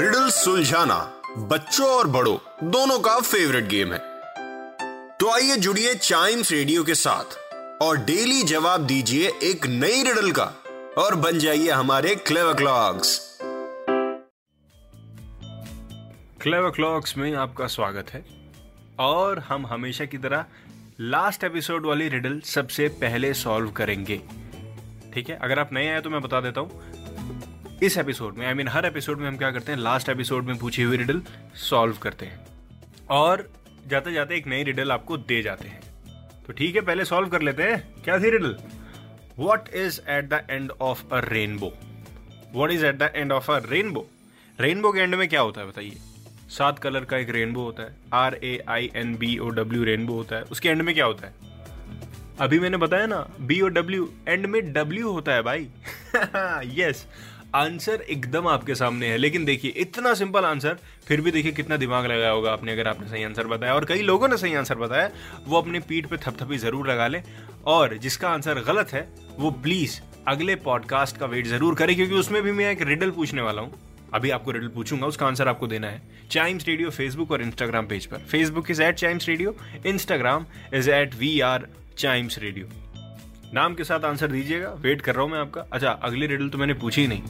Riddle 0.00 0.28
सुलझाना 0.30 0.96
बच्चों 1.38 1.86
और 1.88 2.06
बड़ों, 2.06 2.36
दोनों 2.70 2.98
का 2.98 3.18
फेवरेट 3.20 3.64
गेम 3.64 3.92
है। 3.92 3.98
तो 5.18 5.30
आइए 5.30 5.56
जुड़िए 5.56 5.94
चाइम्स 5.94 6.52
रेडियो 6.52 6.84
के 6.84 6.94
साथ 6.94 7.36
और 7.82 7.96
डेली 7.96 8.42
जवाब 8.42 8.86
दीजिए 8.86 9.32
एक 9.42 9.66
नई 9.66 10.02
रिडल 10.02 10.30
का 10.30 10.44
और 10.98 11.14
बन 11.14 11.38
जाइए 11.38 11.70
हमारे 11.70 12.14
क्लेवर 12.14 12.54
क्लॉक्स 12.54 13.18
क्लेव 16.42 16.70
क्लॉक्स 16.70 17.16
में 17.18 17.34
आपका 17.34 17.66
स्वागत 17.66 18.10
है 18.10 18.24
और 18.98 19.38
हम 19.38 19.66
हमेशा 19.66 20.04
की 20.04 20.18
तरह 20.18 20.44
लास्ट 21.00 21.44
एपिसोड 21.44 21.86
वाली 21.86 22.08
रिडल 22.08 22.40
सबसे 22.40 22.88
पहले 22.88 23.34
सॉल्व 23.34 23.70
करेंगे। 23.70 24.20
ठीक 25.14 25.28
है? 25.28 25.38
अगर 25.42 25.58
आप 25.58 25.72
नए 25.72 25.88
आए 25.88 26.00
तो 26.00 26.10
मैं 26.10 26.20
बता 26.20 26.40
देता 26.40 26.60
हूँ। 26.60 26.99
इस 27.82 27.98
एपिसोड 27.98 28.36
में 28.36 28.46
आई 28.46 28.52
I 28.52 28.56
मीन 28.56 28.66
mean, 28.66 28.78
हर 28.78 28.86
एपिसोड 28.86 29.18
में 29.18 29.28
हम 29.28 29.36
क्या 29.36 29.50
करते 29.50 29.72
हैं? 29.72 29.78
लास्ट 29.78 30.08
एपिसोड 30.08 30.44
में 30.44 30.56
पूछी 30.56 30.82
हुई 30.82 30.96
रिडल 30.96 31.22
सॉल्व 31.54 31.96
करते 31.96 32.26
हैं। 32.26 32.46
और 33.10 33.50
जाते 33.86 34.12
जाते 34.12 34.36
एक 34.36 34.46
नई 34.46 34.62
रिडल 34.62 34.92
आपको 34.92 35.16
दे 35.16 35.42
जाते 35.42 35.68
हैं। 35.68 35.80
तो 36.46 36.52
ठीक 36.52 36.74
है 36.74 36.80
पहले 36.80 37.04
सॉल्व 37.04 37.28
कर 37.28 37.42
लेते 37.42 37.62
हैं। 37.62 38.02
क्या 38.04 38.18
थी 38.18 38.30
riddle 38.30 38.56
what 39.38 39.68
is 39.68 40.00
at 40.08 40.24
the 40.24 40.46
end 40.50 40.70
of 40.70 41.14
a 41.14 41.20
rainbow 41.24 41.72
what 42.52 42.70
is 42.70 42.86
at 42.86 42.94
the 42.94 43.12
end 43.14 43.32
of 43.32 43.52
a 43.52 43.62
rainbow 43.70 44.06
rainbow 44.60 44.92
के 44.92 45.00
एंड 45.00 45.14
में 45.14 45.28
क्या 45.28 45.40
होता 45.40 45.60
है 45.60 45.66
बताइए? 45.66 45.96
सात 46.48 46.78
कलर 46.78 47.04
का 47.04 47.16
एक 47.16 47.30
रेनबो 47.30 47.60
होता 47.60 47.82
है। 47.82 47.96
R 48.12 48.34
A 48.34 48.64
I 48.68 48.90
N 48.96 49.16
B 49.16 49.38
O 49.38 49.48
W 49.48 49.84
rainbow 49.84 50.12
होता 50.12 50.36
है। 50.36 50.42
उसके 50.42 50.68
एंड 50.68 50.82
में 50.82 50.94
क्या 50.94 51.04
होता 51.04 51.26
है? 51.26 51.34
अभी 52.40 52.58
मैंने 52.60 52.76
बताया 52.76 53.06
ना 53.06 53.30
बी 53.40 53.60
ओ 53.60 53.68
डब्ल्यू 53.68 54.12
एंड 54.28 54.46
में 54.46 54.72
डब्ल्यू 54.72 55.12
होता 55.12 55.32
है 55.32 55.42
भाई। 55.42 55.68
यस 56.64 57.06
आंसर 57.54 58.04
एकदम 58.10 58.46
आपके 58.48 58.74
सामने 58.74 59.06
है। 59.06 59.16
लेकिन 59.16 59.44
देखिए, 59.44 59.70
इतना 59.70 60.14
सिंपल 60.14 60.44
आंसर, 60.44 60.76
फिर 61.08 61.20
भी 61.20 61.30
देखिए 61.30 61.52
कितना 61.52 61.76
दिमाग 61.76 62.04
लगाया 62.06 62.30
होगा 62.30 62.52
आपने, 62.52 62.72
अगर 62.72 62.88
आपने 62.88 63.08
सही 63.08 63.22
आंसर 63.24 63.46
बताया। 63.46 63.74
और 63.74 63.84
कई 63.84 64.02
लोगों 64.02 64.28
ने 64.28 64.36
सही 64.36 64.54
आंसर 64.54 64.74
बताया, 64.74 65.10
वो 65.46 65.58
अपने 65.58 65.80
पीठ 65.80 66.06
पे 66.06 66.16
थपथपी 66.16 66.58
ज़रूर 66.58 66.90
लगा 66.90 67.06
ले। 67.06 67.22
और 67.66 67.96
जिसका 67.96 68.28
आंसर 68.28 68.60
गलत 68.60 68.92
है, 68.92 69.08
वो 69.38 69.50
प्लीज़ 69.50 70.00
अगले 70.28 70.54
पॉडकास्ट 70.54 71.16
का 71.16 71.26
वेट 71.26 71.46
ज़रूर 71.46 71.74
करे, 71.74 71.94
क्योंकि 71.94 72.14
उसमें 72.14 72.42
भी 72.42 72.52
मैं 72.52 72.70
एक 72.70 72.82
रिडल 72.82 73.10
पूछने 73.10 73.42
वाला 73.42 73.62
हूँ। 73.62 73.72
अभी 74.14 74.30
आपको 74.30 74.50
रिडल 74.50 74.68
पूछूँगा, 74.68 75.06
उसका 75.06 75.26
आंसर 75.26 75.48
आपको 75.48 75.66
देना 75.66 75.86
है। 75.86 76.02
चाइम्स 76.30 76.66
रेडियो 76.68 76.90
फेसबुक 76.90 77.30
और 77.30 77.42
इंस्टाग्राम 77.42 77.86
पेज 77.86 78.06
पर। 78.06 78.18
Facebook 78.18 78.70
is 78.70 78.82
at 78.82 78.94
Chimes 78.94 79.28
radio 79.28 79.56
Instagram 79.86 80.46
is 80.74 80.90
at 80.90 81.14
we 81.14 81.40
are 81.40 81.66
Chimes 81.98 82.38
radio 82.38 82.66
नाम 83.54 83.74
के 83.74 83.84
साथ 83.84 84.04
आंसर 84.04 84.28
दीजिएगा। 84.28 84.68
वेट 84.80 85.00
कर 85.00 85.14
रहा 85.14 85.22
हूँ 85.22 85.30
मैं 85.30 85.38
आपका। 85.38 85.64
अच्छा 85.72 85.90
अगली 85.90 86.26
रिडल 86.26 86.48
तो 86.48 86.58
मैंने 86.58 86.74
पूछी 86.76 87.06
नहीं। 87.06 87.22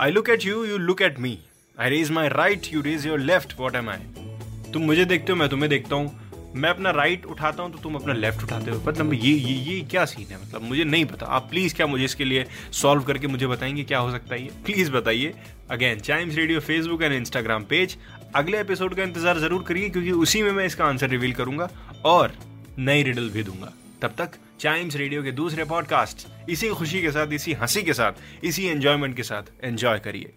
I 0.00 0.10
look 0.10 0.28
at 0.30 0.44
you 0.44 0.64
you 0.64 0.78
look 0.78 1.02
at 1.02 1.18
me 1.20 1.38
I 1.78 1.90
raise 1.90 2.10
my 2.10 2.28
right 2.28 2.72
you 2.72 2.80
raise 2.82 3.06
your 3.06 3.18
left 3.20 3.54
what 3.58 3.74
am 3.74 3.90
I 3.90 4.72
तुम 4.72 4.82
मुझे 4.82 5.04
देखते 5.04 5.32
हो, 5.32 5.38
मैं 5.38 5.48
तुम्हें 5.48 5.68
देखता 5.70 5.96
हूँ। 5.96 6.18
मैं 6.52 6.68
अपना 6.70 6.90
राइट 6.90 7.26
उठाता 7.26 7.62
हूँ 7.62 7.72
तो 7.72 7.78
तुम 7.78 7.94
अपना 7.94 8.12
लेफ़्ट 8.12 8.42
उठाते 8.42 8.70
हो। 8.70 8.82
मतलब 8.86 9.12
ये 9.14 9.32
ये 9.32 9.54
ये 9.64 9.80
क्या 9.90 10.04
सीन 10.04 10.26
है? 10.30 10.40
मतलब 10.42 10.62
मुझे 10.62 10.84
नहीं 10.84 11.04
पता। 11.04 11.26
आप 11.26 11.48
प्लीज़ 11.50 11.74
क्या 11.74 11.86
मुझे 11.86 12.04
इसके 12.04 12.24
लिए 12.24 12.46
सॉल्व 12.72 13.02
करके 13.02 13.26
मुझे 13.26 13.46
बताएँगे 13.46 13.84
क्या 13.84 13.98
हो 13.98 14.10
सकता 14.10 14.34
है 14.34 14.42
ये? 14.42 14.50
प्लीज़ 14.64 14.90
बताइए। 14.92 15.34
Again 15.70 16.00
Chimes 16.00 16.34
radio 16.36 16.60
Facebook 16.60 17.02
and 17.02 17.12
Instagram 17.12 17.64
page 17.64 17.96
अगले 18.34 18.60
एपिसोड 18.60 18.94
का 18.94 19.02
इंतज़ार 19.02 19.38
ज़रूर 19.38 19.62
करिए, 19.62 19.88
क्योंकि 19.90 20.10
उसी 20.12 20.42
में 20.42 20.50
मैं 20.52 20.66
इसका 20.66 20.84
आंसर 20.84 21.08
रिवील 21.08 21.32
करूँगा 21.32 21.68
और 22.04 22.32
नई 22.78 23.02
रिडल 23.02 23.28
भी 23.30 23.42
दूँगा। 23.42 23.72
तब 24.02 24.14
तक 24.18 24.30
चाइम्स 24.60 24.96
रेडियो 24.96 25.22
के 25.22 25.32
दूसरे 25.32 25.64
पॉडकास्ट 25.64 26.28
इसी 26.50 26.68
खुशी 26.68 27.02
के 27.02 27.10
साथ, 27.10 27.26
इसी 27.32 27.52
हँसी 27.52 27.82
के 27.82 27.92
साथ, 27.92 28.12
इसी 28.44 28.66
एंजॉयमेंट 28.66 29.16
के 29.16 29.22
साथ 29.22 29.42
एंजॉय 29.64 29.98
करिए। 29.98 30.32